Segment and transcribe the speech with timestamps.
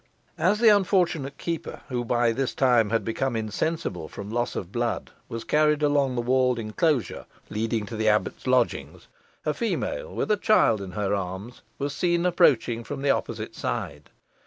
[0.39, 5.11] As the unfortunate keeper, who by this time had become insensible from loss of blood,
[5.29, 8.99] was carried along the walled enclosure leading to the abbot's lodging,
[9.45, 14.09] a female with a child in her arms was seen advancing from the opposite side.